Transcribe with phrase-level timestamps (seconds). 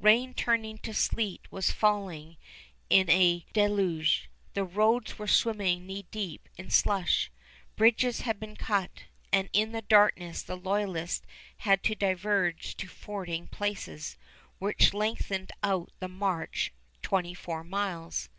[0.00, 2.36] Rain turning to sleet was falling
[2.90, 4.28] in a deluge.
[4.54, 7.30] The roads were swimming knee deep in slush.
[7.76, 11.24] Bridges had been cut, and in the darkness the loyalists
[11.58, 14.16] had to diverge to fording places,
[14.58, 18.30] which lengthened out the march twenty four miles.